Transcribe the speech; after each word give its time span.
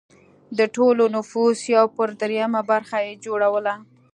د 0.57 0.59
ټول 0.75 0.97
نفوس 1.15 1.59
یو 1.75 1.85
پر 1.95 2.07
درېیمه 2.21 2.61
برخه 2.71 2.97
یې 3.05 3.13
جوړوله 3.25 3.73